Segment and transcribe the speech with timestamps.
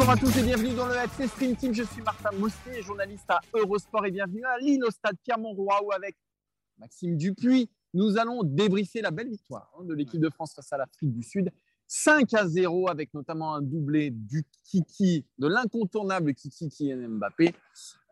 [0.00, 1.74] Bonjour à tous et bienvenue dans le FC Stream Team.
[1.74, 5.92] Je suis Martin Mossé, journaliste à Eurosport et bienvenue à Lille au stade Pierre-Montroy où
[5.92, 6.16] avec
[6.78, 10.78] Maxime Dupuis, nous allons débriefer la belle victoire hein, de l'équipe de France face à
[10.78, 11.52] l'Afrique du Sud.
[11.86, 17.54] 5 à 0 avec notamment un doublé du Kiki, de l'incontournable Kiki est Mbappé.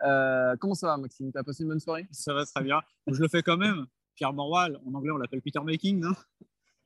[0.02, 1.32] Euh, comment ça va Maxime?
[1.32, 2.06] Tu as passé une bonne soirée?
[2.10, 2.82] Ça va très bien.
[3.06, 3.86] Je le fais quand même.
[4.14, 6.12] Pierre Monroy, en anglais on l'appelle Peter Making, non?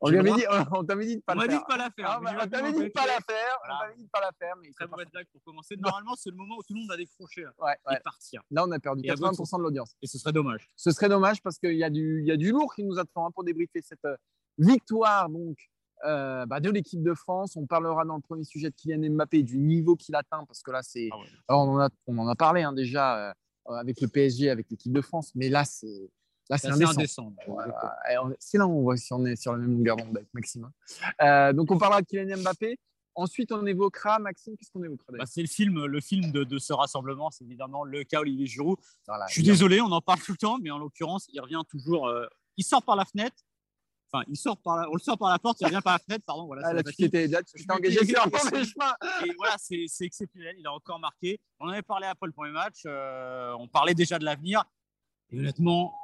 [0.05, 1.61] On lui avait dit, on t'avait dit de pas On dit faire.
[1.61, 2.07] de pas la faire.
[2.09, 3.59] Ah, on t'avait dit de pas la faire.
[3.61, 3.75] Voilà.
[3.77, 4.71] On t'avait dit de pas la faire, mais
[5.13, 5.77] blague pour commencer.
[5.77, 7.97] Normalement, c'est le moment où tout le monde va décrocher là, Ouais, ouais.
[7.97, 8.43] et partir.
[8.51, 9.95] Là, on a perdu Et à 80% de l'audience.
[10.03, 10.69] Et ce serait dommage.
[10.77, 12.99] Ce serait dommage parce qu'il y, a du- il y a du lourd qui nous
[12.99, 14.17] attend hein, pour débriefer cette euh,
[14.59, 15.57] victoire donc,
[16.05, 17.57] euh, bah, de l'équipe de France.
[17.57, 20.71] On parlera dans le premier sujet de Kylian Mbappé du niveau qu'il atteint parce que
[20.73, 21.09] là, c'est.
[21.13, 21.27] Ah ouais.
[21.49, 23.33] Alors, on, en a, on en a parlé hein, déjà euh,
[23.77, 26.11] avec le PSG, avec l'équipe de France, mais là, c'est.
[26.59, 27.07] Là, c'est.
[27.47, 27.99] Voilà.
[28.13, 30.17] Et on- C'est là où on voit si on est sur la même longueur d'onde
[30.17, 30.65] avec Maxime.
[30.65, 31.15] hein.
[31.23, 32.79] Euh, donc, on parlera de Kylian Mbappé.
[33.15, 36.59] Ensuite, on évoquera, Maxime, qu'est-ce qu'on évoquera Bah, c'est le film, le film de, de
[36.59, 38.79] ce rassemblement, c'est évidemment le cas Olivier Giroud.
[39.07, 41.61] Voilà, Je suis désolé, on en parle tout le temps, mais en l'occurrence, il revient
[41.69, 42.09] toujours.
[42.09, 43.37] euh, il sort par la fenêtre.
[44.15, 45.99] Enfin, il sort par la- on le sort par la porte, il revient par la
[45.99, 46.47] fenêtre, pardon.
[46.47, 48.31] Voilà, Ah, c'est là, tu t'es engagé sur
[48.65, 48.95] chemin.
[49.27, 50.55] Et voilà, c'est exceptionnel.
[50.59, 51.39] Il a encore marqué.
[51.61, 52.83] On en avait parlé après le premier match.
[52.87, 54.65] euh, on parlait déjà de l'avenir.
[55.31, 55.95] Et honnêtement,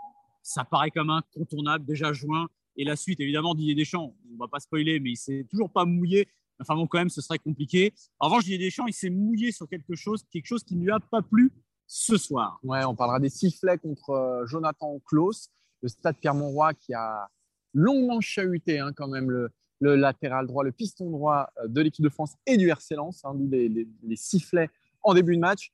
[0.48, 1.84] ça paraît comme incontournable.
[1.84, 2.48] Déjà juin.
[2.76, 5.84] Et la suite, évidemment, Didier Deschamps, on va pas spoiler, mais il s'est toujours pas
[5.84, 6.28] mouillé.
[6.60, 7.92] Enfin bon, quand même, ce serait compliqué.
[8.19, 10.91] En revanche, Didier Deschamps, il s'est mouillé sur quelque chose, quelque chose qui ne lui
[10.91, 11.53] a pas plu
[11.86, 12.59] ce soir.
[12.62, 15.50] Ouais, on parlera des sifflets contre euh, Jonathan Klaus,
[15.82, 17.28] le stade Pierre-Montroy qui a
[17.75, 22.09] longuement chahuté hein, quand même le, latéral droit, le piston droit euh, de l'équipe de
[22.09, 24.70] France et du RC Lens, hein, les sifflets
[25.03, 25.72] en début de match.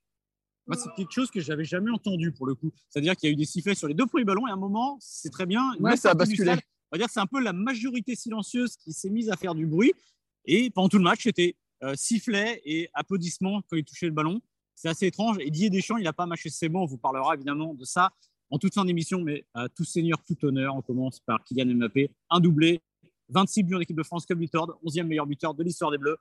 [0.67, 2.73] Moi, c'est quelque chose que j'avais jamais entendu pour le coup.
[2.89, 4.59] C'est-à-dire qu'il y a eu des sifflets sur les deux premiers ballons et à un
[4.59, 5.75] moment, c'est très bien.
[5.79, 6.53] Ouais, ça a basculé.
[6.53, 9.55] On va dire que c'est un peu la majorité silencieuse qui s'est mise à faire
[9.55, 9.93] du bruit.
[10.47, 14.41] Et pendant tout le match, c'était euh, sifflet et applaudissements quand il touchait le ballon.
[14.75, 15.37] C'est assez étrange.
[15.41, 16.83] Et Didier Deschamps, il n'a pas mâché ses mots.
[16.83, 18.13] On vous parlera évidemment de ça
[18.51, 19.21] en toute fin d'émission.
[19.21, 22.11] Mais à tout seigneur, tout honneur, on commence par Kylian Mbappé.
[22.31, 22.81] Un doublé,
[23.29, 26.17] 26 buts en équipe de France comme buteur, 11e meilleur buteur de l'histoire des Bleus.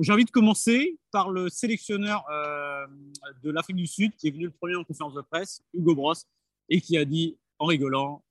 [0.00, 2.86] J'ai envie de commencer par le sélectionneur euh,
[3.42, 6.26] de l'Afrique du Sud qui est venu le premier en conférence de presse, Hugo Bross,
[6.68, 8.22] et qui a dit en rigolant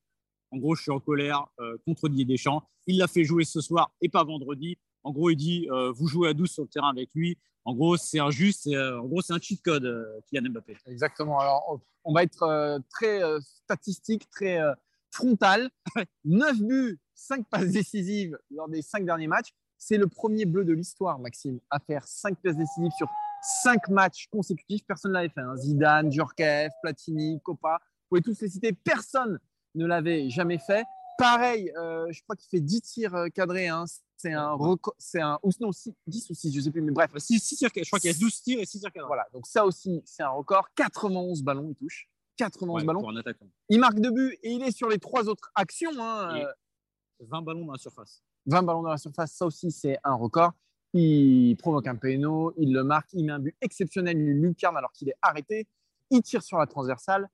[0.52, 2.64] En gros, je suis en colère euh, contre Didier Deschamps.
[2.88, 4.78] Il l'a fait jouer ce soir et pas vendredi.
[5.04, 7.38] En gros, il dit euh, Vous jouez à 12 sur le terrain avec lui.
[7.66, 8.68] En gros, c'est injuste.
[8.68, 9.86] et, euh, en gros, c'est un cheat code,
[10.28, 10.78] Kylian Mbappé.
[10.88, 11.40] Exactement.
[11.40, 14.60] Alors, on- va être très statistique, très
[15.12, 15.70] frontal.
[16.24, 19.54] 9 buts, 5 passes décisives lors des 5 derniers matchs.
[19.82, 23.08] C'est le premier bleu de l'histoire, Maxime, à faire 5 passes décisives sur
[23.64, 24.86] 5 matchs consécutifs.
[24.86, 25.40] Personne ne l'avait fait.
[25.42, 25.56] hein.
[25.56, 27.80] Zidane, Djorkaeff, Platini, Copa.
[27.82, 28.74] Vous pouvez tous les citer.
[28.74, 29.40] Personne
[29.76, 30.84] ne l'avait jamais fait.
[31.18, 33.68] Pareil, euh, je crois qu'il fait 10 tirs euh, cadrés.
[33.70, 33.86] hein.
[34.18, 34.96] C'est un record.
[34.98, 35.40] C'est un.
[35.44, 36.82] Ou non, six- 10 ou 6, je ne sais plus.
[36.82, 38.82] Mais bref, Enfin, six- six tirs- je crois qu'il y a 12 tirs et 6
[38.82, 39.08] tirs cadrés.
[39.08, 39.26] voilà.
[39.34, 40.68] Donc, ça aussi, c'est un record.
[40.76, 42.10] 91 ballons, il touche.
[42.36, 43.00] 91 Ouais, ballons.
[43.00, 43.48] pour un attaquant.
[43.70, 45.92] Il marque deux buts et il est sur les trois autres actions.
[46.00, 46.36] hein.
[46.36, 46.52] Et- Euh,
[47.22, 48.22] 20 ballons dans la surface.
[48.46, 50.54] 20 ballons dans la surface, ça aussi, c'est un record.
[50.94, 54.92] Il provoque un péno, il le marque, il met un but exceptionnel, il lucarne alors
[54.92, 55.68] qu'il est arrêté.
[56.10, 57.30] Il tire sur la transversale.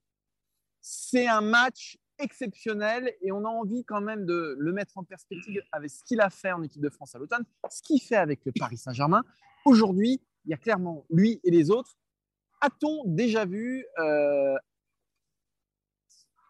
[0.82, 5.62] C'est un match exceptionnel et on a envie quand même de le mettre en perspective
[5.72, 8.44] avec ce qu'il a fait en équipe de France à l'automne, ce qu'il fait avec
[8.46, 9.24] le Paris Saint-Germain.
[9.66, 11.98] Aujourd'hui, il y a clairement lui et les autres.
[12.62, 14.56] A-t-on déjà vu, euh,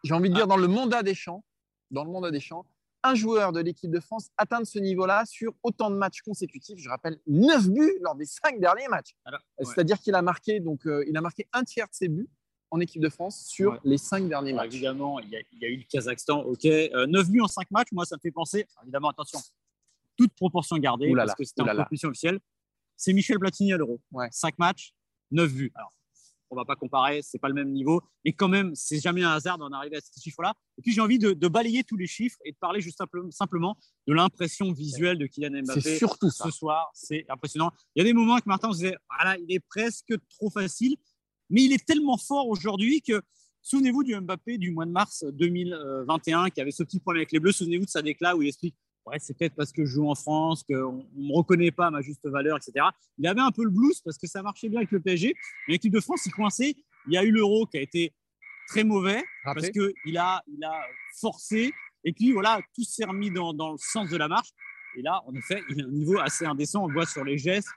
[0.03, 1.43] j'ai envie de dire, dans le mandat des champs,
[1.91, 2.65] dans le mandat des champs,
[3.05, 6.79] un joueur de l'équipe de France atteindre ce niveau-là sur autant de matchs consécutifs.
[6.79, 9.15] Je rappelle, 9 buts lors des 5 derniers matchs.
[9.27, 9.37] Ouais.
[9.65, 12.27] C'est-à-dire qu'il a marqué donc euh, il a marqué un tiers de ses buts
[12.71, 13.79] en équipe de France sur Ouais.
[13.83, 14.73] les 5 derniers Alors, matchs.
[14.73, 16.65] évidemment, il y, a, il y a eu le Kazakhstan, ok.
[16.65, 19.39] Euh, 9 buts en 5 matchs, moi, ça me fait penser, évidemment, attention,
[20.17, 22.39] toute proportion gardée, là, parce que c'était en compétition officielle.
[22.97, 24.01] C'est Michel Platini à l'Euro.
[24.11, 24.27] Ouais.
[24.31, 24.93] 5 matchs,
[25.31, 25.71] 9 buts.
[25.75, 25.93] Alors,
[26.49, 29.31] on va pas comparer, c'est pas le même niveau, mais quand même, c'est jamais un
[29.31, 30.53] hasard d'en arriver à ces chiffres-là.
[30.77, 33.01] Et puis j'ai envie de, de, balayer tous les chiffres et de parler juste
[33.31, 33.77] simplement
[34.07, 36.89] de l'impression visuelle de Kylian Mbappé surtout ce soir.
[36.93, 37.71] C'est impressionnant.
[37.95, 40.95] Il y a des moments que Martin se disait, voilà, il est presque trop facile,
[41.49, 43.21] mais il est tellement fort aujourd'hui que
[43.61, 47.39] souvenez-vous du Mbappé du mois de mars 2021 qui avait ce petit problème avec les
[47.39, 47.53] Bleus.
[47.53, 48.75] Souvenez-vous de sa déclat où il explique
[49.05, 51.91] ouais, c'est peut-être parce que je joue en France, qu'on ne me reconnaît pas à
[51.91, 52.85] ma juste valeur, etc.
[53.17, 55.35] Il avait un peu le blues parce que ça marchait bien avec le PSG.
[55.67, 56.75] L'équipe de France, il coincé.
[57.07, 58.13] Il y a eu l'Euro qui a été
[58.67, 60.81] très mauvais parce qu'il a, il a
[61.19, 61.71] forcé.
[62.03, 64.49] Et puis voilà, tout s'est remis dans, dans, le sens de la marche.
[64.97, 66.83] Et là, en effet, il a un niveau assez indécent.
[66.83, 67.69] On le voit sur les gestes,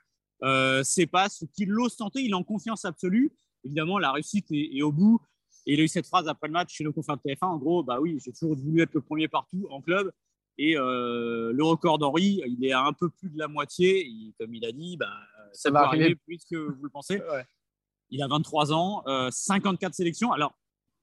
[0.43, 2.23] euh, ses passes, qu'il l'ose tenter.
[2.23, 3.33] Il est en confiance absolue.
[3.65, 5.21] Évidemment, la réussite est, au bout.
[5.67, 7.47] Et il a eu cette phrase après le match chez le confrères de TF1.
[7.47, 10.13] En gros, bah oui, j'ai toujours voulu être le premier partout en club.
[10.59, 14.11] Et euh, le record d'Henri, il est à un peu plus de la moitié.
[14.39, 15.07] comme il a dit, bah,
[15.53, 17.23] ça, va arriver plus que vous le pensez.
[18.11, 20.33] Il a 23 ans, 54 euh, sélections.
[20.33, 20.53] Alors,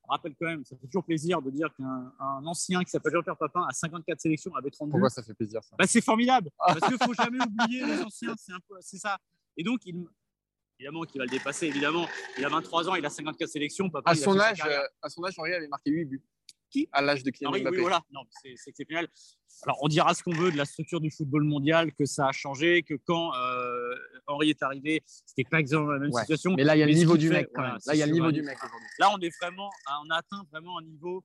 [0.04, 3.38] on rappelle quand même, ça fait toujours plaisir de dire qu'un ancien qui s'appelle Jean-Pierre
[3.38, 4.92] Papin a 54 sélections avec 32.
[4.92, 5.76] Pourquoi ça fait plaisir ça?
[5.80, 8.36] Bah, C'est formidable, parce qu'il ne faut jamais oublier les anciens,
[8.82, 9.18] c'est ça.
[9.58, 10.06] Et donc, il,
[10.80, 12.08] évidemment qu'il va le dépasser, évidemment.
[12.38, 13.90] Il a 23 ans, il a 54 sélections.
[14.04, 14.62] À, son âge,
[15.02, 16.24] à son âge, Henri avait marqué 8 buts.
[16.70, 17.78] Qui À l'âge de Kylian Henri, Mbappé.
[17.78, 18.02] Oui, voilà,
[18.42, 19.08] c'est exceptionnel.
[19.64, 22.32] Alors, on dira ce qu'on veut de la structure du football mondial, que ça a
[22.32, 23.96] changé, que quand euh,
[24.28, 26.56] Henri est arrivé, c'était pas exactement la même situation.
[26.56, 27.50] Mais là, il y a le niveau du mec.
[27.54, 27.78] Quand même.
[27.86, 28.88] Là, il y a le niveau du mec aujourd'hui.
[29.00, 29.70] Là, on est vraiment,
[30.06, 31.24] on a atteint vraiment un niveau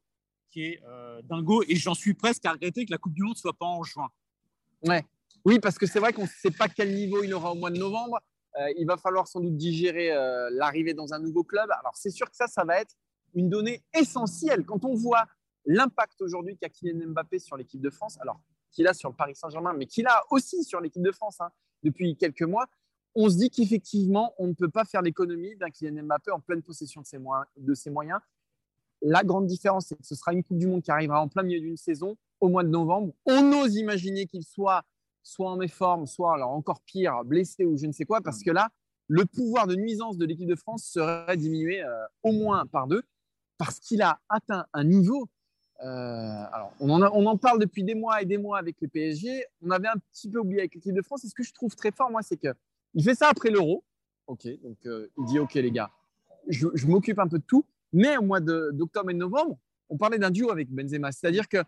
[0.51, 3.37] qui est euh, dingo, et j'en suis presque à regretter que la Coupe du Monde
[3.37, 4.09] soit pas en juin.
[4.83, 5.05] Ouais.
[5.45, 7.71] Oui, parce que c'est vrai qu'on ne sait pas quel niveau il aura au mois
[7.71, 8.19] de novembre.
[8.59, 11.71] Euh, il va falloir sans doute digérer euh, l'arrivée dans un nouveau club.
[11.71, 12.95] Alors, c'est sûr que ça, ça va être
[13.35, 14.65] une donnée essentielle.
[14.65, 15.27] Quand on voit
[15.65, 18.41] l'impact aujourd'hui qu'a Kylian Mbappé sur l'équipe de France, alors
[18.71, 21.51] qu'il a sur le Paris Saint-Germain, mais qu'il a aussi sur l'équipe de France hein,
[21.83, 22.67] depuis quelques mois,
[23.15, 26.63] on se dit qu'effectivement, on ne peut pas faire l'économie d'un Kylian Mbappé en pleine
[26.63, 27.19] possession de ses,
[27.57, 28.21] de ses moyens.
[29.03, 31.43] La grande différence, c'est que ce sera une Coupe du Monde qui arrivera en plein
[31.43, 33.13] milieu d'une saison, au mois de novembre.
[33.27, 34.85] On ose imaginer qu'il soit
[35.23, 38.51] soit en méforme, soit alors encore pire, blessé ou je ne sais quoi, parce que
[38.51, 38.69] là,
[39.09, 43.03] le pouvoir de nuisance de l'équipe de France serait diminué euh, au moins par deux,
[43.61, 45.29] parce qu'il a atteint un niveau.
[45.83, 49.45] Euh, alors, on en, parle depuis des mois et des mois avec le PSG.
[49.61, 51.25] On avait un petit peu oublié avec l'équipe de France.
[51.25, 52.55] Et ce que je trouve très fort, moi, c'est que
[52.95, 53.85] il fait ça après l'Euro.
[54.27, 55.91] Ok, donc euh, il dit ok les gars,
[56.49, 57.67] je, je m'occupe un peu de tout.
[57.93, 59.59] Mais au mois d'octobre et de novembre,
[59.91, 61.59] on parlait d'un duo avec Benzema, c'est-à-dire que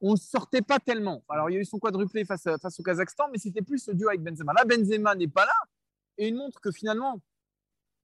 [0.00, 1.22] on ne sortait pas tellement.
[1.28, 3.90] Alors, il y a eu son quadruplé face, face au Kazakhstan, mais c'était plus ce
[3.90, 4.54] duo avec Benzema.
[4.54, 5.52] Là, Benzema n'est pas là
[6.16, 7.20] et il montre que finalement,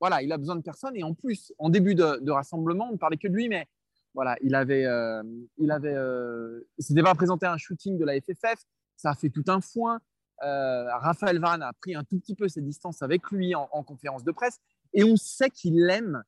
[0.01, 0.97] voilà, il a besoin de personne.
[0.97, 3.67] Et en plus, en début de, rassemblement, on ne parlait que de lui, mais
[4.15, 5.23] voilà, il avait, euh,
[5.59, 8.65] il avait, euh, s'était pas présenté à un shooting de la FFF.
[8.97, 10.01] Ça a fait tout un foin.
[10.43, 13.83] Euh, Raphaël Varane a pris un tout petit peu ses distances avec lui en, en
[13.83, 14.59] conférence de presse,
[14.93, 16.23] et on sait qu'il l'aime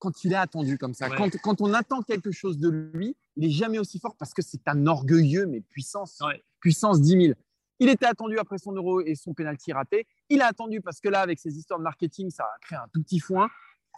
[0.00, 1.08] quand il est attendu comme ça.
[1.10, 4.66] Quand, on attend quelque chose de lui, il n'est jamais aussi fort parce que c'est
[4.66, 6.20] un orgueilleux, mais puissance,
[6.58, 7.38] puissance 10 000.
[7.78, 10.06] Il était attendu après son euro et son penalty raté.
[10.30, 12.86] Il a attendu parce que là, avec ses histoires de marketing, ça a créé un
[12.92, 13.48] tout petit foin.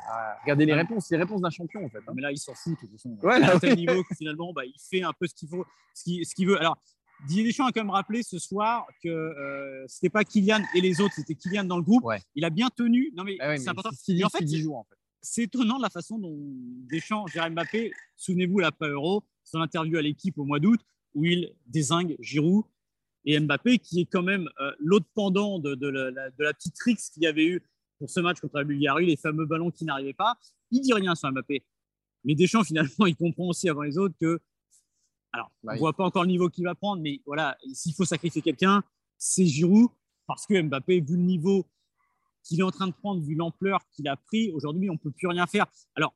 [0.09, 1.99] Ah, regardez les réponses, les réponses d'un champion en fait.
[1.99, 2.13] Hein.
[2.15, 3.17] Mais là, il s'en fout de toute façon.
[3.23, 6.35] Ouais, à tel niveau que finalement, bah, il fait un peu ce qu'il faut, ce
[6.35, 6.59] qu'il veut.
[6.59, 6.79] Alors,
[7.27, 11.01] Didier Deschamps a quand même rappelé ce soir que euh, c'était pas Kylian et les
[11.01, 12.05] autres, c'était Kylian dans le groupe.
[12.35, 13.13] Il a bien tenu.
[13.15, 13.91] Non mais ah c'est important.
[13.91, 16.37] en fait, joue, en fait c'est étonnant la façon dont
[16.91, 17.93] Deschamps gère Mbappé.
[18.17, 20.81] Souvenez-vous, l'après Euro, son interview à l'équipe au mois d'août,
[21.15, 22.65] où il désingue Giroud
[23.25, 27.27] et Mbappé, qui est quand même euh, l'autre pendant de, la, petite tricks qu'il y
[27.27, 27.63] avait eu
[27.99, 30.37] pour ce match contre la Bulgarie, les fameux ballons qui n'arrivaient pas.
[30.71, 31.63] Il dit rien sur Mbappé.
[32.25, 34.41] Mais Deschamps, finalement, il comprend aussi avant les autres que.
[35.35, 38.05] Alors, on ne voit pas encore le niveau qu'il va prendre, mais voilà, s'il faut
[38.05, 38.83] sacrifier quelqu'un,
[39.17, 39.89] c'est Giroud,
[40.27, 41.67] parce que Mbappé, vu le niveau
[42.43, 45.11] qu'il est en train de prendre, vu l'ampleur qu'il a pris, aujourd'hui, on ne peut
[45.11, 45.67] plus rien faire.
[45.95, 46.15] Alors,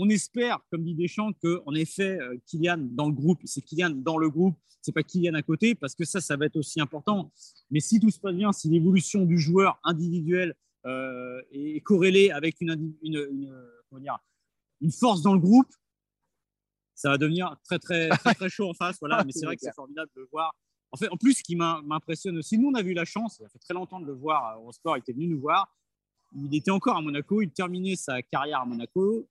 [0.00, 4.16] on espère, comme dit Deschamps, qu'en effet, euh, Kylian dans le groupe, c'est Kylian dans
[4.16, 7.30] le groupe, c'est pas Kylian à côté, parce que ça, ça va être aussi important.
[7.70, 10.54] Mais si tout se passe bien, si l'évolution du joueur individuel
[10.86, 13.52] euh, est corrélée avec une, une,
[14.80, 15.68] une, force dans le groupe,
[16.94, 18.96] ça va devenir très, très, très, très chaud en face.
[19.00, 19.22] Voilà.
[19.26, 20.54] Mais c'est vrai que c'est formidable de voir
[20.92, 23.48] en fait, en plus, ce qui m'impressionne aussi, nous, on a eu la chance, ça
[23.48, 25.72] fait très longtemps de le voir au sport, il était venu nous voir.
[26.34, 29.28] Il était encore à Monaco, il terminait sa carrière à Monaco.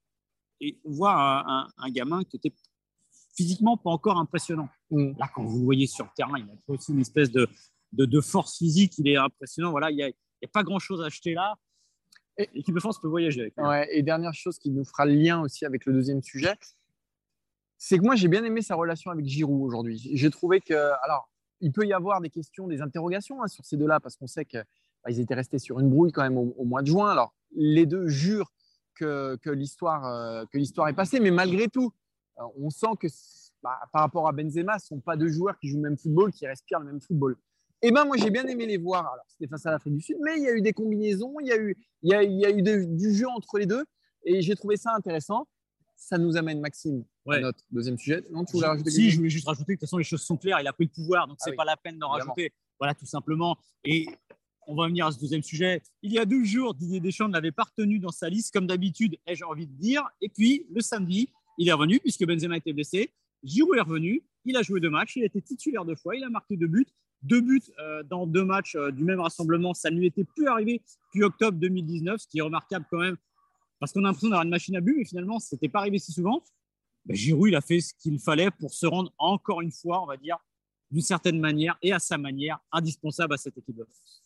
[0.60, 1.44] Et on voit
[1.76, 2.52] un, gamin qui était
[3.34, 4.68] physiquement pas encore impressionnant.
[4.90, 5.12] Mm.
[5.18, 7.48] Là, quand vous le voyez sur le terrain, il a aussi une espèce de,
[7.92, 9.70] de, force physique, il est impressionnant.
[9.70, 11.56] Voilà, il n'y a, a, pas grand-chose à acheter là.
[12.36, 15.14] Et l'équipe de France peut voyager avec ouais, et dernière chose qui nous fera le
[15.14, 16.54] lien aussi avec le deuxième sujet,
[17.82, 19.98] c'est que moi, j'ai bien aimé sa relation avec Giroud aujourd'hui.
[20.12, 23.78] J'ai trouvé que, alors, il peut y avoir des questions, des interrogations hein, sur ces
[23.78, 24.64] deux-là, parce qu'on sait qu'ils
[25.02, 27.10] bah, étaient restés sur une brouille quand même au, mois de juin.
[27.10, 28.52] Alors, les deux jurent
[29.00, 31.20] que, que l'histoire euh, que l'histoire est passée.
[31.20, 31.92] Mais malgré tout,
[32.38, 33.06] euh, on sent que
[33.62, 35.98] bah, par rapport à Benzema, ce ne sont pas deux joueurs qui jouent le même
[35.98, 37.36] football, qui respirent le même football.
[37.82, 39.10] Et eh ben moi, j'ai bien aimé les voir.
[39.10, 41.46] Alors, c'était face à l'Afrique du Sud, mais il y a eu des combinaisons, il
[41.46, 43.64] y a eu, il y a, il y a eu de- du jeu entre les
[43.64, 43.84] deux.
[44.26, 45.48] Et j'ai trouvé ça intéressant.
[45.96, 48.22] Ça nous amène, Maxime, à notre deuxième sujet.
[48.30, 50.20] Non, tu voulais rajouter Si, je voulais juste rajouter que de toute façon, les choses
[50.22, 50.60] sont claires.
[50.60, 52.52] Il a pris le pouvoir, donc Ah c'est oui, pas la peine d'en rajouter.
[52.78, 53.56] Voilà, tout simplement.
[53.84, 54.06] Et
[54.70, 55.82] on va venir à ce deuxième sujet.
[56.02, 58.68] Il y a deux jours, Didier Deschamps ne l'avait pas retenu dans sa liste, comme
[58.68, 60.08] d'habitude, ai-je envie de dire.
[60.20, 63.10] Et puis, le samedi, il est revenu, puisque Benzema était blessé.
[63.42, 64.22] Giroud est revenu.
[64.44, 65.16] Il a joué deux matchs.
[65.16, 66.14] Il a été titulaire deux fois.
[66.14, 66.86] Il a marqué deux buts.
[67.22, 69.74] Deux buts euh, dans deux matchs euh, du même rassemblement.
[69.74, 73.16] Ça ne lui était plus arrivé depuis octobre 2019, ce qui est remarquable quand même,
[73.80, 75.98] parce qu'on a l'impression d'avoir une machine à but, mais finalement, ce n'était pas arrivé
[75.98, 76.42] si souvent.
[77.04, 80.06] Ben, Giroud, il a fait ce qu'il fallait pour se rendre encore une fois, on
[80.06, 80.38] va dire,
[80.90, 84.19] d'une certaine manière et à sa manière, indispensable à cette équipe de France.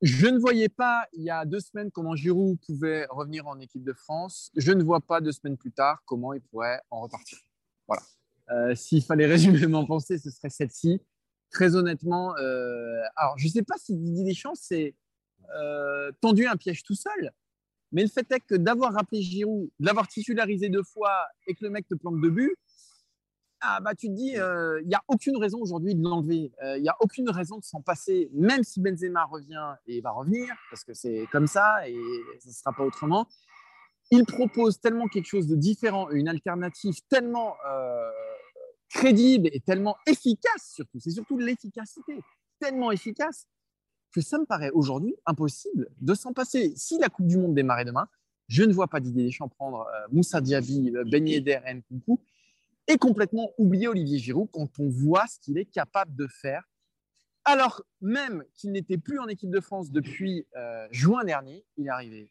[0.00, 3.82] Je ne voyais pas il y a deux semaines comment Giroud pouvait revenir en équipe
[3.82, 4.50] de France.
[4.54, 7.38] Je ne vois pas deux semaines plus tard comment il pourrait en repartir.
[7.88, 8.02] Voilà.
[8.50, 11.00] Euh, S'il fallait résumer mon pensée, ce serait celle-ci.
[11.50, 14.94] Très honnêtement, euh, alors je ne sais pas si Didier Deschamps s'est
[15.56, 17.32] euh, tendu un piège tout seul,
[17.90, 21.64] mais le fait est que d'avoir rappelé Giroud, de l'avoir titularisé deux fois et que
[21.64, 22.54] le mec te plante deux buts,
[23.60, 26.52] ah bah tu te dis, il n'y a aucune raison aujourd'hui de l'enlever.
[26.76, 30.54] Il n'y a aucune raison de s'en passer, même si Benzema revient et va revenir,
[30.70, 31.96] parce que c'est comme ça et
[32.40, 33.26] ce ne sera pas autrement.
[34.10, 38.10] Il propose tellement quelque chose de différent, une alternative tellement euh,
[38.88, 40.98] crédible et tellement efficace surtout.
[40.98, 42.18] C'est surtout l'efficacité,
[42.58, 43.46] tellement efficace
[44.14, 46.72] que ça me paraît aujourd'hui impossible de s'en passer.
[46.74, 48.08] Si la Coupe du Monde démarrait demain,
[48.48, 52.18] je ne vois pas Didier Deschamps prendre euh, Moussa Diaby, euh, Ben Yedder et Nkunku
[52.88, 56.64] et complètement oublier Olivier Giroud quand on voit ce qu'il est capable de faire.
[57.44, 61.90] Alors même qu'il n'était plus en équipe de France depuis euh, juin dernier, il est
[61.90, 62.30] arrivé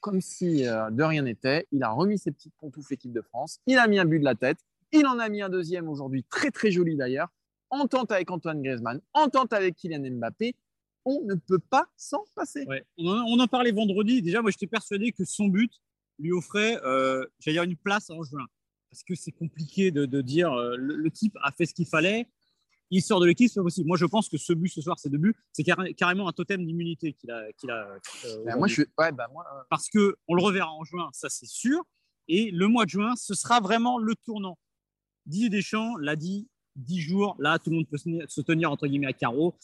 [0.00, 1.66] comme si euh, de rien n'était.
[1.72, 3.58] Il a remis ses petites pantoufles équipe de France.
[3.66, 4.58] Il a mis un but de la tête.
[4.92, 7.28] Il en a mis un deuxième aujourd'hui, très très joli d'ailleurs.
[7.70, 10.54] Entente avec Antoine Griezmann, entente avec Kylian Mbappé.
[11.04, 12.64] On ne peut pas s'en passer.
[12.66, 12.84] Ouais.
[12.98, 14.22] On, en, on en parlait vendredi.
[14.22, 15.72] Déjà, moi, j'étais persuadé que son but
[16.18, 18.46] lui offrait, euh, j'allais dire, une place en juin.
[18.96, 21.84] Parce que c'est compliqué de, de dire euh, le, le, type a fait ce qu'il
[21.84, 22.30] fallait.
[22.90, 23.86] Il sort de l'équipe, c'est pas possible.
[23.86, 26.32] Moi, je pense que ce but ce soir, ces deux buts, c'est carré, carrément un
[26.32, 27.52] totem d'immunité qu'il a.
[27.58, 27.90] Qu'il a
[28.24, 29.62] euh, bah, moi, je, ouais, bah, moi, euh...
[29.68, 31.82] Parce que on le reverra en juin, ça c'est sûr.
[32.26, 34.58] Et le mois de juin, ce sera vraiment le tournant.
[35.26, 39.08] Didier Deschamps l'a dit, dix jours, là, tout le monde peut se tenir entre guillemets
[39.08, 39.58] à carreau.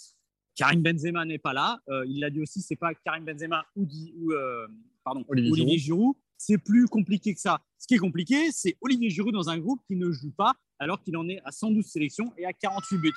[0.56, 1.80] Karim Benzema n'est pas là.
[1.88, 4.68] Euh, il l'a dit aussi, c'est pas Karim Benzema ou, ou euh,
[5.02, 6.16] pardon, Olivier, Olivier Giroud.
[6.44, 7.62] C'est plus compliqué que ça.
[7.78, 11.00] Ce qui est compliqué, c'est Olivier Giroud dans un groupe qui ne joue pas alors
[11.00, 13.12] qu'il en est à 112 sélections et à 48 buts.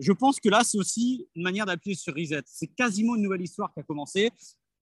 [0.00, 2.42] Je pense que là, c'est aussi une manière d'appuyer sur reset.
[2.44, 4.32] C'est quasiment une nouvelle histoire qui a commencé.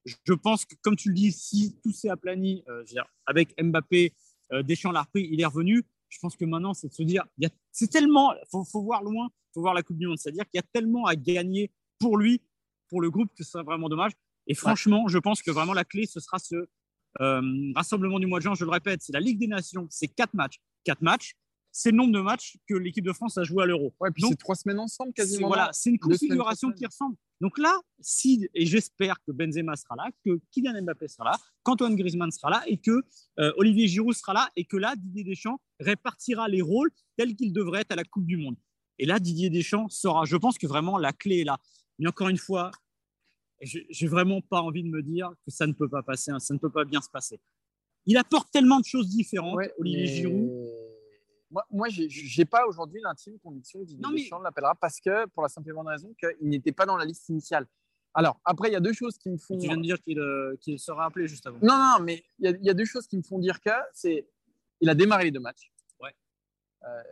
[0.07, 2.85] Je pense que, comme tu le dis, si tout s'est aplani euh,
[3.27, 4.15] avec Mbappé,
[4.55, 5.83] euh, Deschamps l'a repris, il est revenu.
[6.09, 7.27] Je pense que maintenant, c'est de se dire,
[7.71, 10.17] c'est tellement, il faut, faut, voir loin, il faut voir la Coupe du Monde.
[10.17, 12.41] C'est-à-dire qu'il y a tellement à gagner pour lui,
[12.89, 14.13] pour le groupe, que ce serait vraiment dommage.
[14.47, 15.13] Et franchement, ouais.
[15.13, 16.67] je pense que vraiment la clé, ce sera ce
[17.21, 18.55] euh, rassemblement du mois de juin.
[18.55, 20.61] Je le répète, c'est la Ligue des Nations, c'est quatre matchs.
[20.85, 21.35] Quatre matchs,
[21.73, 23.95] c'est le nombre de matchs que l'équipe de France a joué à l'Euro.
[24.01, 25.49] Ouais, puis c'est trois semaines ensemble quasiment.
[25.49, 27.17] Voilà, c'est une configuration qui ressemble.
[27.41, 31.97] Donc là, si, et j'espère que Benzema sera là, que Kylian Mbappé sera là, qu'Antoine
[31.97, 33.03] Griezmann sera là et que
[33.41, 37.53] euh, Olivier Giroud sera là et que là, Didier Deschamps répartira les rôles tels qu'ils
[37.53, 38.57] devraient être à la Coupe du Monde.
[38.99, 40.25] Et là, Didier Deschamps sera.
[40.25, 41.59] Je pense que vraiment la clé est là.
[41.99, 42.71] Mais encore une fois,
[43.61, 46.53] j'ai vraiment pas envie de me dire que ça ne peut pas passer, hein, ça
[46.55, 47.41] ne peut pas bien se passer.
[48.07, 50.51] Il apporte tellement de choses différentes, ouais, Olivier Giroud.
[51.51, 52.03] Moi, moi je
[52.39, 55.71] n'ai pas aujourd'hui l'intime conviction que Didier mais- Deschamps l'appellera parce que, pour la simple
[55.71, 57.67] et bonne raison qu'il n'était pas dans la liste initiale.
[58.13, 59.57] Alors, après, il y a deux choses qui me font.
[59.59, 61.59] Tu viens de dire qu'il euh, sera appelé juste avant.
[61.63, 63.61] Non, non, mais il y, a- il y a deux choses qui me font dire
[63.61, 64.29] que c'est.
[64.81, 65.73] Il a démarré les deux matchs.
[66.01, 66.15] Ouais.
[66.87, 67.03] Euh,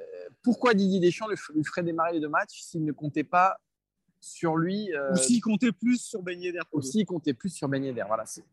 [0.42, 3.58] pourquoi Didier Deschamps lui ferait démarrer les deux matchs s'il ne comptait pas
[4.22, 6.60] sur lui euh, Ou s'il comptait plus sur Ben Yedder.
[6.70, 8.04] que aussi comptait plus sur Ben Yedder.
[8.06, 8.44] Voilà, c'est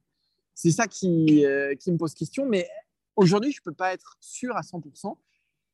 [0.56, 2.46] c'est ça qui, euh, qui me pose question.
[2.46, 2.68] Mais
[3.16, 5.16] aujourd'hui, je ne peux pas être sûr à 100%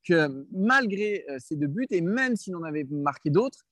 [0.07, 3.65] que malgré euh, ces deux buts, et même s'il en avait marqué d'autres,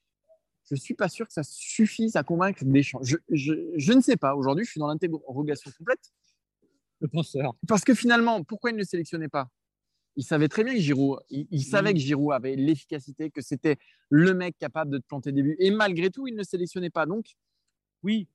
[0.68, 3.04] je ne suis pas sûr que ça suffise à convaincre Deschamps.
[3.04, 4.34] Je, je, je ne sais pas.
[4.34, 6.14] Aujourd'hui, je suis dans l'interrogation complète.
[7.00, 7.54] Le penseur.
[7.68, 9.50] Parce que finalement, pourquoi il ne le sélectionnait pas?
[10.16, 11.96] Il savait très bien que Giroud, il, il savait Mhm.
[11.96, 13.78] que Giroud avait l'efficacité, que c'était
[14.10, 15.56] le mec capable de te planter des buts.
[15.60, 17.06] Et malgré tout, il ne le sélectionnait pas.
[17.06, 17.26] Donc,
[18.04, 18.28] Oui,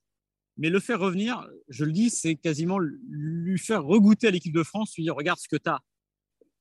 [0.57, 4.63] mais le faire revenir, je le dis, c'est quasiment lui faire regoûter à l'équipe de
[4.65, 5.81] France, lui dire regarde ce que tu as.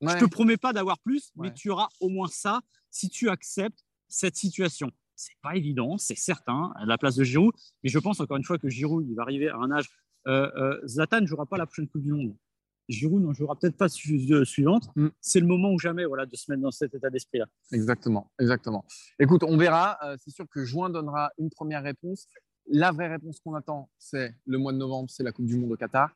[0.01, 0.13] ouais.
[0.19, 3.83] Je te promets pas d'avoir plus, mais tu auras au moins ça si tu acceptes
[4.07, 4.91] cette situation.
[5.19, 7.51] c'est pas évident, c'est certain, à la place de Giroud.
[7.83, 9.87] Mais je pense encore une fois que Giroud, il va arriver à un âge.
[10.27, 12.35] Euh, euh, Zlatan ne jouera pas la prochaine Coupe du Monde.
[12.89, 14.89] Giroud n'en jouera peut-être pas su- euh, suivante.
[14.95, 15.07] Mm.
[15.21, 17.45] C'est le moment ou jamais voilà, de se mettre dans cet état d'esprit-là.
[17.71, 18.85] Exactement, exactement.
[19.19, 19.97] Écoute, on verra.
[20.05, 22.27] Euh, c'est sûr que juin donnera une première réponse.
[22.69, 25.71] La vraie réponse qu'on attend, c'est le mois de novembre, c'est la Coupe du Monde
[25.71, 26.15] au Qatar.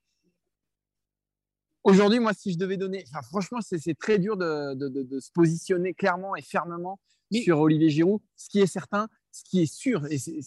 [1.84, 5.20] Aujourd'hui, moi, si je devais donner, enfin, franchement, c'est très dur de, de- de- de
[5.20, 7.00] se positionner clairement et fermement
[7.32, 8.22] sur Olivier Giroud.
[8.36, 10.40] Ce qui est certain, ce qui est sûr, et c'est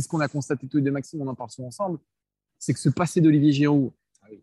[0.00, 1.98] ce qu'on a constaté tous les deux, Maxime, on en parle souvent ensemble,
[2.58, 3.92] c'est que ce passé d'Olivier Giroud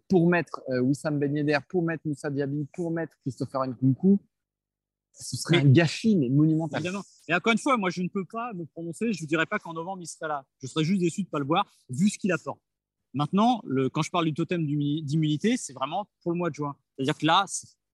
[0.08, 4.19] pour mettre euh, Wissam Ben Yedder, pour mettre Moussa Diaby, pour mettre Christopher Nkunku,
[5.13, 6.79] ce serait Mais- un gâchis, mais monumental.
[6.81, 7.03] Évidemment.
[7.27, 9.12] Et encore une fois, moi, je ne peux pas me prononcer.
[9.12, 10.46] Je ne vous dirais pas qu'en novembre, il serait là.
[10.62, 12.60] Je serais juste déçu de ne pas le voir, vu ce qu'il apporte.
[13.13, 16.55] Maintenant, le, quand je parle du totem d'immu- d'immunité, c'est vraiment pour le mois de
[16.55, 16.75] juin.
[16.96, 17.46] C'est-à-dire que là,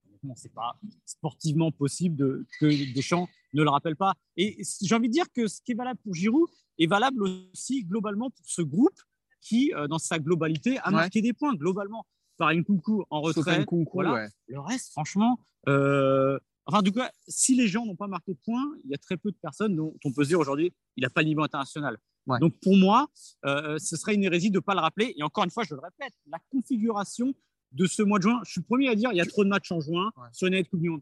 [0.10, 4.14] honnêtement, c'est pas sportivement possible de, que Deschamps ne le rappelle pas.
[4.38, 6.48] Et j'ai envie de dire que ce qui est valable pour Giroud
[6.78, 7.24] est valable
[7.54, 9.00] aussi globalement pour ce groupe
[9.48, 10.92] qui, euh, dans sa globalité, a Ouais.
[10.96, 12.06] marqué des points globalement.
[12.38, 14.14] Par Nkunku en Sauf retrait, Nkunku, voilà.
[14.14, 14.28] ouais.
[14.48, 18.66] le reste, franchement, euh, enfin, du coup, si les gens n'ont pas marqué de points,
[18.84, 21.10] il y a très peu de personnes dont on peut se dire aujourd'hui, il n'a
[21.10, 21.98] pas le niveau international.
[22.28, 22.40] Ouais.
[22.40, 23.08] Donc, pour moi,
[23.46, 25.14] euh, ce serait une hérésie de ne pas le rappeler.
[25.16, 27.34] Et encore une fois, je le répète, la configuration
[27.72, 29.44] de ce mois de juin, je suis le premier à dire, il y a trop
[29.44, 31.02] de matchs en juin sur une année de Coupe du Monde.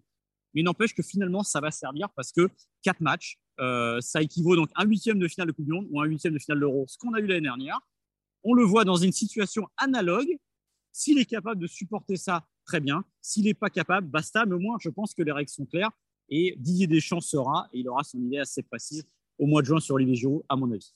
[0.54, 2.48] Mais n'empêche que finalement, ça va servir parce que
[2.84, 5.88] quatre matchs, euh, ça équivaut donc à un huitième de finale de Coupe du Monde
[5.92, 7.80] ou un huitième de finale d'Euro, ce qu'on a eu l'année dernière.
[8.44, 10.38] On le voit dans une situation analogue.
[10.92, 13.04] S'il est capable de supporter ça, très bien.
[13.22, 14.46] S'il n'est pas capable, basta.
[14.46, 15.92] Mais au moins, je pense que les règles sont claires.
[16.30, 19.06] Et Didier Deschamps sera, et il aura son idée assez précise
[19.38, 20.94] au mois de juin sur Olivier Giroud, à mon avis.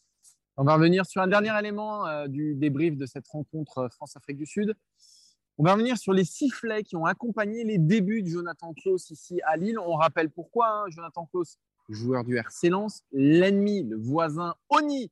[0.60, 4.38] On va revenir sur un dernier élément euh, du débrief de cette rencontre euh, France-Afrique
[4.38, 4.76] du Sud.
[5.60, 9.40] On va revenir sur les sifflets qui ont accompagné les débuts de Jonathan Klaus ici
[9.46, 9.78] à Lille.
[9.80, 15.12] On rappelle pourquoi hein, Jonathan Klaus, joueur du RC Lens, l'ennemi, le voisin Oni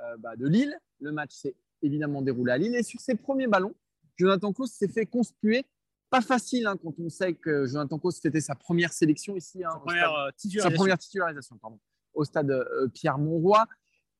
[0.00, 0.78] euh, bah, de Lille.
[1.00, 3.74] Le match s'est évidemment déroulé à Lille et sur ses premiers ballons,
[4.16, 5.64] Jonathan Klaus s'est fait conspuer.
[6.10, 9.64] Pas facile hein, quand on sait que Jonathan Klaus fêtait sa première sélection ici.
[9.64, 11.80] hein, Sa au première stade- euh, sa première titularisation pardon,
[12.14, 13.64] au stade euh, Pierre-Monroy.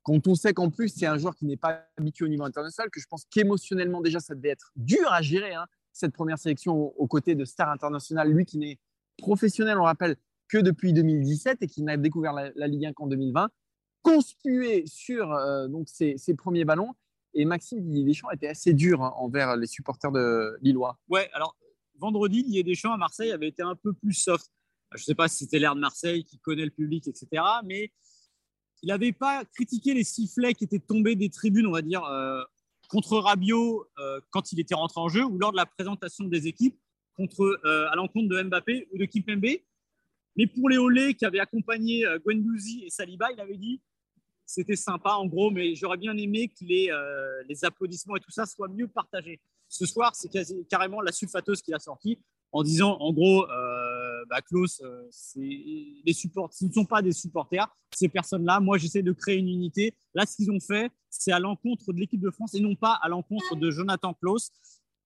[0.02, 2.90] Quand on sait qu'en plus, c'est un joueur qui n'est pas habitué au niveau international,
[2.90, 6.74] que je pense qu'émotionnellement, déjà, ça devait être dur à gérer, hein, cette première sélection
[6.74, 8.30] aux, aux côtés de stars internationales.
[8.30, 8.78] Lui qui n'est
[9.16, 10.16] professionnel, on rappelle,
[10.48, 13.48] que depuis 2017 et qui n'a découvert la, la Ligue 1 qu'en 2020,
[14.02, 16.92] conspué sur euh, donc ses, ses premiers ballons.
[17.34, 20.98] Et Maxime Didier Deschamps était assez dur hein, envers les supporters de Lillois.
[21.08, 21.56] Ouais, alors
[21.98, 24.50] vendredi, Didier Deschamps à Marseille avait été un peu plus soft.
[24.92, 27.42] Je ne sais pas si c'était l'air de Marseille qui connaît le public, etc.
[27.64, 27.90] Mais
[28.82, 32.42] il n'avait pas critiqué les sifflets qui étaient tombés des tribunes, on va dire, euh,
[32.88, 36.46] contre Rabiot euh, quand il était rentré en jeu ou lors de la présentation des
[36.46, 36.78] équipes
[37.16, 39.58] contre, euh, à l'encontre de Mbappé ou de Kimpembe.
[40.36, 43.80] Mais pour les Olé qui avaient accompagné Guendouzi et Saliba, il avait dit
[44.46, 48.30] c'était sympa en gros, mais j'aurais bien aimé que les, euh, les applaudissements et tout
[48.30, 49.40] ça soient mieux partagés.
[49.68, 50.30] Ce soir, c'est
[50.68, 52.18] carrément la sulfateuse qui l'a sorti
[52.52, 57.02] en disant en gros, euh, bah, Klaus, euh, c'est- les support- ce ne sont pas
[57.02, 58.60] des supporters, ces personnes-là.
[58.60, 59.94] Moi, j'essaie de créer une unité.
[60.14, 62.98] Là, ce qu'ils ont fait, c'est à l'encontre de l'équipe de France et non pas
[63.02, 64.50] à l'encontre de Jonathan Klaus.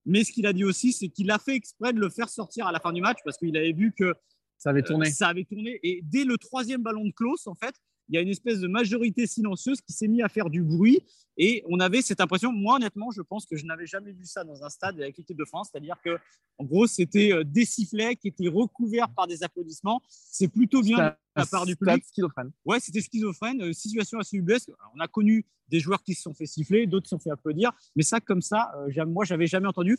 [0.05, 2.67] Mais ce qu'il a dit aussi, c'est qu'il a fait exprès de le faire sortir
[2.67, 4.13] à la fin du match parce qu'il avait vu que
[4.57, 5.07] Ça avait tourné.
[5.07, 5.79] euh, ça avait tourné.
[5.83, 7.73] Et dès le troisième ballon de Klaus, en fait,
[8.09, 10.99] il y a une espèce de majorité silencieuse qui s'est mis à faire du bruit.
[11.37, 14.43] Et on avait cette impression, moi honnêtement, je pense que je n'avais jamais vu ça
[14.43, 15.69] dans un stade avec l'équipe de France.
[15.71, 16.17] C'est-à-dire que,
[16.57, 20.01] en gros, c'était euh, des sifflets qui étaient recouverts par des applaudissements.
[20.09, 22.03] C'est plutôt bien de la part du public.
[22.03, 22.51] schizophrène.
[22.65, 24.69] Ouais, c'était schizophrène, euh, situation assez ubuesque.
[24.95, 27.71] On a connu des joueurs qui se sont fait siffler, d'autres se sont fait applaudir,
[27.95, 29.97] mais ça, comme ça, euh, moi, j'avais jamais entendu.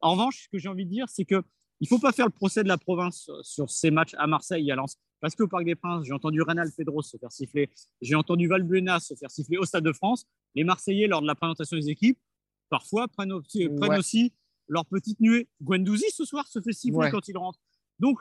[0.00, 1.42] En revanche, ce que j'ai envie de dire, c'est que
[1.80, 4.72] il faut pas faire le procès de la province sur ces matchs à Marseille et
[4.72, 4.96] à Lens.
[5.20, 7.70] Parce qu'au Parc des Princes, j'ai entendu Renal Pedro se faire siffler,
[8.02, 10.26] j'ai entendu Valbuena se faire siffler au Stade de France.
[10.54, 12.18] Les Marseillais, lors de la présentation des équipes,
[12.68, 14.32] parfois prennent aussi, prennent aussi
[14.68, 15.48] leur petite nuée.
[15.62, 17.10] Guendouzi, ce soir, se fait siffler Ouais.
[17.10, 17.58] quand il rentre.
[17.98, 18.18] Donc,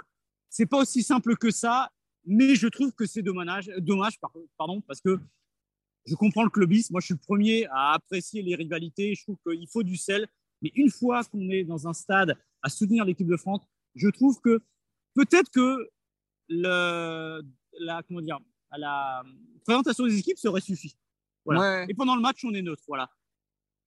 [0.49, 1.91] c'est pas aussi simple que ça,
[2.25, 5.19] mais je trouve que c'est dommage, dommage par- pardon, parce que
[6.05, 6.93] je comprends le clubisme.
[6.93, 9.15] Moi, je suis le premier à apprécier les rivalités.
[9.15, 10.27] Je trouve qu'il faut du sel.
[10.61, 13.61] Mais une fois qu'on est dans un stade à soutenir l'équipe de France,
[13.95, 14.61] je trouve que
[15.15, 15.89] peut-être que
[16.49, 17.41] le,
[17.79, 18.39] la, comment dire,
[18.77, 19.23] la
[19.63, 20.95] présentation des équipes serait suffi.
[21.45, 21.61] Voilà.
[21.61, 21.85] Ouais.
[21.89, 22.83] Et pendant le match, on est neutre.
[22.87, 23.09] Voilà.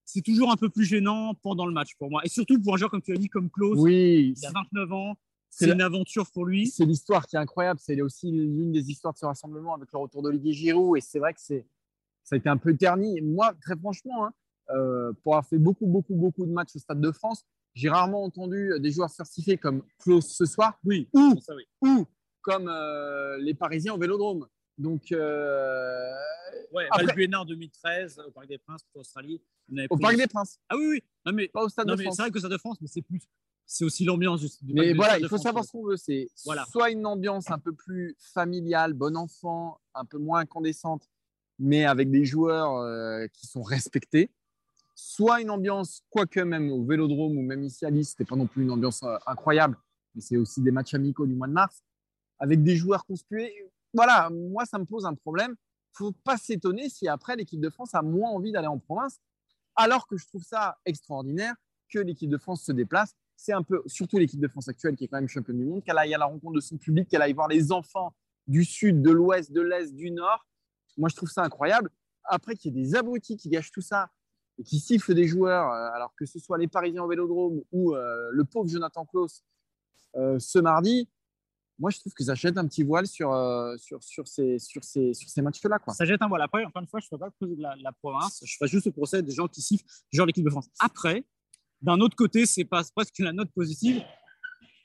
[0.04, 2.22] C'est toujours un peu plus gênant pendant le match pour moi.
[2.24, 4.92] Et surtout pour un joueur, comme tu as dit, comme Klaus, Oui, il a 29
[4.92, 5.16] ans.
[5.50, 6.66] C'est une aventure pour lui.
[6.66, 7.80] c'est l'histoire qui est incroyable.
[7.82, 10.96] C'est aussi l'une des histoires de ce rassemblement avec le retour d'Olivier Giroud.
[10.98, 11.66] Et c'est vrai que c'est,
[12.22, 13.18] ça a été un peu terni.
[13.18, 14.32] Et Moi, très franchement, hein,
[14.70, 17.44] euh, pour avoir fait beaucoup, beaucoup, beaucoup de matchs au Stade de France,
[17.74, 21.64] j'ai rarement entendu des joueurs siffler comme Klaus ce soir Oui, ou, ça, oui.
[21.82, 22.06] ou
[22.42, 24.46] comme euh, les Parisiens au Vélodrome.
[24.78, 26.12] Donc, euh,
[26.72, 29.40] Ouais, Après- Valbuena en 2013, au Parc des Princes, contre l'Australie.
[29.90, 31.02] au Parc des Princes, Ah oui, oui.
[31.26, 32.16] Non, mais, pas au Stade non, de France.
[32.16, 33.22] c'est vrai que Stade de France, mais c'est plus.
[33.66, 35.96] C'est aussi l'ambiance du, du Mais voilà, il faut France, savoir ce qu'on veut.
[35.96, 36.64] C'est Voilà.
[36.66, 41.08] soit une ambiance un peu plus familiale, bon enfant, un peu moins incandescente,
[41.58, 44.30] mais avec des joueurs euh, qui sont respectés.
[44.94, 48.46] Soit une ambiance, quoique même au Vélodrome ou même ici à Nice, c'était pas non
[48.46, 49.76] plus une ambiance euh, incroyable,
[50.14, 51.82] mais c'est aussi des matchs amicaux du mois de mars,
[52.38, 53.52] avec des joueurs conspués.
[53.94, 55.54] Voilà, moi ça me pose un problème.
[55.92, 59.20] Faut pas s'étonner si après l'équipe de France a moins envie d'aller en province,
[59.76, 61.54] alors que je trouve ça extraordinaire
[61.88, 63.14] que l'équipe de France se déplace.
[63.36, 65.82] C'est un peu, surtout l'équipe de France actuelle qui est quand même championne du monde,
[65.84, 68.14] qu'elle aille à la rencontre de son public, qu'elle aille voir les enfants
[68.46, 70.46] du sud, de l'ouest, de l'est, du nord.
[70.96, 71.90] Moi, je trouve ça incroyable.
[72.24, 74.10] Après, qu'il y ait des abrutis qui gâchent tout ça
[74.58, 77.94] et qui sifflent des joueurs, euh, alors que ce soit les Parisiens au Vélodrome ou
[77.94, 79.44] euh, le pauvre Jonathan Klaus
[80.16, 81.08] euh, ce mardi,
[81.78, 84.82] moi, je trouve que ça jette un petit voile sur, euh, sur, sur ces, sur
[84.82, 85.78] ces, sur ces matchs-là.
[85.94, 86.42] Ça jette un voile.
[86.42, 88.42] Après, encore une fois, je ne fais pas le procès de la, la province.
[88.44, 90.68] Je fais juste le procès des gens qui sifflent, genre l'équipe de France.
[90.80, 91.24] Après,
[91.80, 94.02] d'un autre côté, c'est pas presque la note positive.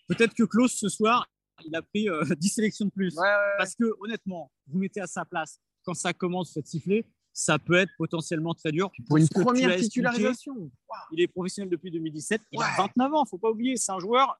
[0.08, 1.27] Peut-être que Klaus, ce soir,
[1.65, 3.15] il a pris euh, 10 sélections de plus.
[3.15, 3.58] Ouais, ouais, ouais.
[3.58, 7.75] Parce que, honnêtement, vous mettez à sa place, quand ça commence, faites siffler, ça peut
[7.75, 8.91] être potentiellement très dur.
[9.08, 10.71] Pour une première titularisation.
[11.12, 12.41] Il est professionnel depuis 2017.
[12.51, 13.75] Il a 29 ans, faut pas oublier.
[13.75, 14.38] C'est un joueur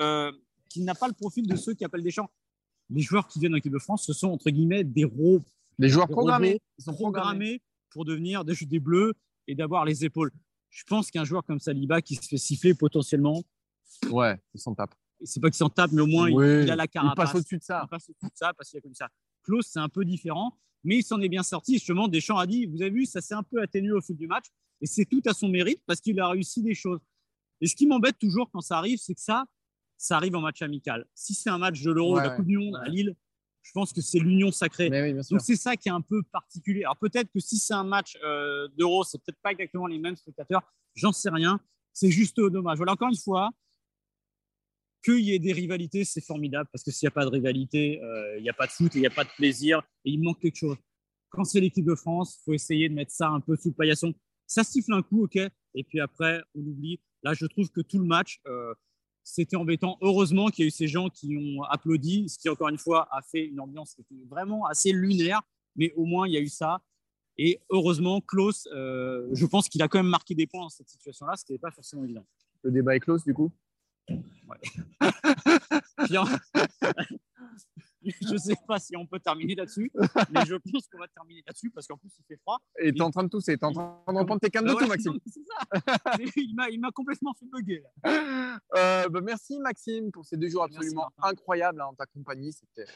[0.00, 0.32] euh,
[0.68, 2.30] qui n'a pas le profil de ceux qui appellent des champs.
[2.90, 5.42] Les joueurs qui viennent en équipe de France, ce sont entre guillemets des ro-
[5.78, 6.60] Les joueurs des programmés.
[6.78, 7.62] Ils sont programmés.
[7.90, 9.14] pour devenir des, des bleus
[9.46, 10.32] et d'avoir les épaules.
[10.70, 13.42] Je pense qu'un joueur comme Saliba qui se fait siffler potentiellement,
[14.10, 14.94] Ouais, ils s'en tapent.
[15.22, 17.26] c'est pas qu'il s'en tape, mais au moins il- Oui, il, a la Il carapace.
[17.30, 17.82] passe au-dessus de ça.
[17.84, 19.08] Il passe au-dessus de ça parce qu'il y a comme ça.
[19.44, 21.74] Klaus, c'est un peu différent, mais il s'en est bien sorti.
[21.74, 24.26] Justement, Deschamps a dit, vous avez vu, ça s'est un peu atténué au fil du
[24.26, 24.46] match,
[24.80, 27.00] et c'est tout à son mérite parce qu'il a réussi des choses.
[27.60, 29.44] Et ce qui m'embête toujours quand ça arrive, c'est que ça,
[30.04, 31.06] ça arrive en match amical.
[31.14, 32.36] Si c'est un match de l'Euro, Ouais, de la.
[32.36, 33.16] Coupe du Monde à Lille,
[33.62, 34.90] je pense que c'est l'union sacrée.
[34.90, 35.14] Oui.
[35.30, 36.84] Donc c'est ça qui est un peu particulier.
[36.84, 40.16] Alors peut-être que si c'est un match euh, d'Euro, c'est peut-être pas exactement les mêmes
[40.16, 40.60] spectateurs.
[40.94, 41.58] J'en sais rien.
[41.94, 42.76] C'est juste dommage.
[42.76, 43.50] Voilà encore une fois,
[45.02, 48.02] qu'il y ait des rivalités, c'est formidable parce que s'il n'y a pas de rivalité,
[48.02, 50.22] euh, il n'y a pas de foot il n'y a pas de plaisir et il
[50.22, 50.76] manque quelque chose.
[51.30, 53.74] Quand c'est l'équipe de France, il faut essayer de mettre ça un peu sous le
[53.74, 54.12] paillasson.
[54.46, 57.00] Ça siffle un coup, ok, et puis après on oublie.
[57.22, 58.74] Là, je trouve que tout le match, euh,
[59.24, 59.96] c'était embêtant.
[60.02, 63.08] Heureusement qu'il y a eu ces gens qui ont applaudi, ce qui encore une fois
[63.10, 65.40] a fait une ambiance qui était vraiment assez lunaire,
[65.74, 66.80] mais au moins il y a eu ça.
[67.36, 70.88] Et heureusement, Klaus, euh, je pense qu'il a quand même marqué des points dans cette
[70.88, 72.24] situation-là, ce qui n'était pas forcément évident.
[72.62, 73.50] Le débat est clos, du coup?
[76.16, 76.26] En-
[78.20, 79.90] je ne sais pas si on peut terminer là-dessus,
[80.30, 82.60] mais je pense qu'on va terminer là-dessus parce qu'en plus il fait froid.
[82.78, 84.86] Et t'es en train de tousser, t'es en train de reprendre tes cannes de tout,
[84.88, 85.18] Maxime.
[85.26, 86.16] c'est ça.
[86.36, 87.82] il m'a- complètement fait bugger.
[88.04, 88.10] Là.
[88.76, 92.52] Euh, bah, merci, Maxime, pour ces deux jours absolument incroyables hein, en ta compagnie.
[92.52, 92.88] C'était,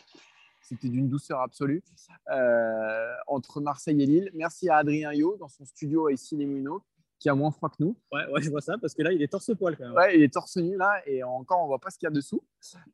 [0.60, 1.82] c'était d'une douceur absolue
[2.30, 4.30] euh, entre Marseille et Lille.
[4.34, 6.82] Merci à Adrien Yo dans son studio à ici les Moulineaux,
[7.18, 7.96] qui a moins froid que nous.
[8.12, 9.94] Ouais, ouais, je vois ça parce que là il est torse-poil quand même.
[9.94, 12.10] Ouais, il est torse nu là et encore on voit pas ce qu'il y a
[12.14, 12.40] dessous.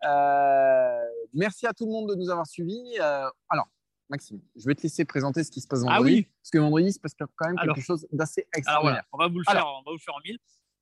[0.05, 2.97] Euh, merci à tout le monde de nous avoir suivis.
[3.01, 3.69] Euh, alors,
[4.11, 5.99] Maxime, je vais te laisser présenter ce qui se passe vendredi.
[5.99, 6.29] Ah oui.
[6.43, 8.93] Parce que vendredi, il se passe quand même Alors- quelque chose d'assez Alors extraordinaire.
[8.93, 10.39] voilà, on va vous le faire, on va vous le faire en mille.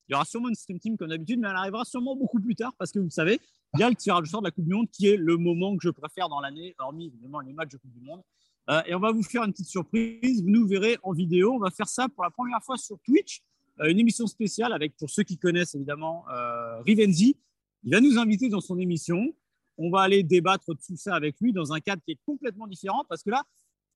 [0.09, 2.55] Il y aura sûrement une system team comme d'habitude, mais elle arrivera sûrement beaucoup plus
[2.55, 3.39] tard parce que vous savez,
[3.73, 5.37] il y a le tirage au sort de la Coupe du Monde qui est le
[5.37, 8.21] moment que je préfère dans l'année, hormis évidemment les matchs de Coupe du Monde.
[8.69, 10.41] Euh, et on va vous faire une petite surprise.
[10.41, 11.53] Vous nous verrez en vidéo.
[11.53, 13.41] On va faire ça pour la première fois sur Twitch,
[13.81, 17.37] euh, une émission spéciale avec, pour ceux qui connaissent évidemment, euh, Rivenzi.
[17.83, 19.33] Il va nous inviter dans son émission.
[19.77, 22.67] On va aller débattre de tout ça avec lui dans un cadre qui est complètement
[22.67, 23.43] différent parce que là,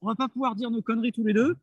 [0.02, 1.56] on va pas pouvoir dire nos conneries tous les deux.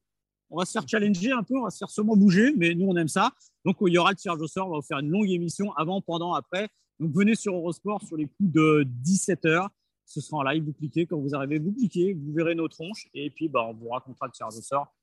[0.51, 2.87] On va se faire challenger un peu, on va se faire sûrement bouger, mais nous
[2.87, 3.33] on aime ça.
[3.64, 5.73] Donc il y aura le tirage au sort, on va vous faire une longue émission
[5.73, 6.69] avant, pendant, après.
[7.01, 9.69] Donc venez sur Eurosport sur les coups de 17 heures.
[10.05, 11.07] Ce sera en live, vous cliquez.
[11.07, 13.09] Quand vous arrivez, vous cliquez, vous verrez nos tronches.
[13.14, 14.95] Et puis bah, on vous racontera le tirage au sort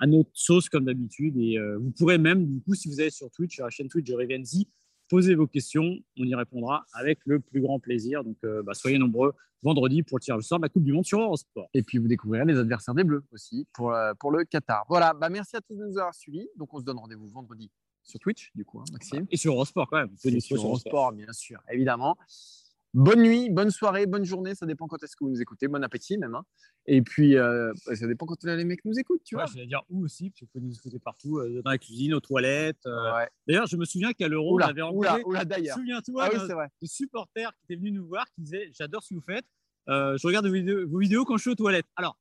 [0.00, 1.36] à notre sauce comme d'habitude.
[1.36, 3.88] Et euh, vous pourrez même, du coup, si vous allez sur Twitch, sur la chaîne
[3.88, 4.68] Twitch de Revenzi,
[5.08, 5.98] poser vos questions.
[6.18, 8.24] On y répondra avec le plus grand plaisir.
[8.24, 10.92] Donc euh, bah, soyez nombreux vendredi pour le tirage au sort de la Coupe du
[10.92, 11.68] Monde sur Eurosport.
[11.74, 14.84] Et puis vous découvrirez les adversaires des Bleus aussi pour, euh, pour le Qatar.
[14.88, 16.48] Voilà, bah, merci à tous de nous avoir suivis.
[16.56, 17.70] Donc on se donne rendez-vous vendredi
[18.04, 19.26] sur Twitch, du coup, hein, Maxime.
[19.30, 20.14] Et sur Eurosport quand même.
[20.24, 22.16] Et sur trouver Eurosport, bien sûr, évidemment.
[22.94, 25.84] Bonne nuit, bonne soirée, bonne journée, ça dépend quand est-ce que vous nous écoutez, bon
[25.84, 26.34] appétit même.
[26.34, 26.42] hein.
[26.86, 29.52] Et puis, euh, ça dépend quand les mecs nous écoutent, tu Ouais, vois.
[29.52, 32.14] j'allais dire où aussi, parce que vous pouvez nous écouter partout, euh, dans la cuisine,
[32.14, 32.84] aux toilettes.
[32.86, 33.14] euh.
[33.14, 33.28] Ouais.
[33.46, 35.22] D'ailleurs, je me souviens qu'à l'Euro, on avait rencontré,
[35.74, 36.38] souviens-toi, Ah oui,
[36.82, 39.44] de supporters qui étaient venus nous voir, qui disaient J'adore ce que vous faites.
[39.86, 41.86] Je regarde vos vidéos, vos vidéos quand je suis aux toilettes.
[41.96, 42.18] Alors,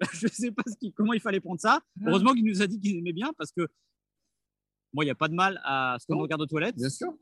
[0.12, 1.80] je ne sais pas ce qui- comment il fallait prendre ça.
[2.04, 3.68] Heureusement qu'il nous a dit qu'il aimait bien parce que
[4.92, 6.76] moi, il n'y a pas de mal à ce qu'on regarde aux toilettes.
[6.76, 7.12] Bien sûr.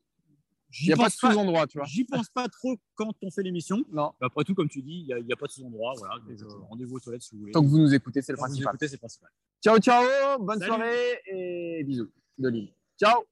[0.80, 1.86] Il n'y a pas de sous-endroit, tu vois.
[1.86, 3.82] j'y pense pas trop quand on fait l'émission.
[3.92, 4.12] Non.
[4.20, 5.94] Après tout, comme tu dis, il n'y a, a pas de sous-endroit.
[5.96, 6.16] Voilà.
[6.28, 6.34] Euh,
[6.68, 7.52] rendez-vous aux toilettes si vous voulez.
[7.52, 8.74] Tant que vous nous écoutez, c'est le principal.
[8.74, 9.30] écoutez, principal.
[9.62, 10.04] Ciao, ciao.
[10.40, 10.72] Bonne Salut.
[10.72, 12.72] soirée et bisous de Lille.
[13.00, 13.24] Ciao.